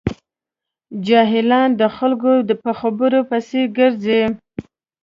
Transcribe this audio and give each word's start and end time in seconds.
جاهلان 1.07 1.69
د 1.79 1.81
خلکو 1.95 2.31
په 2.63 2.71
خبرو 2.79 3.19
پسې 3.29 3.61
ګرځي. 3.77 4.21